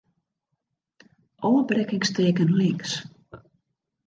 Ofbrekkingsteken 1.49 2.47
links. 2.59 2.91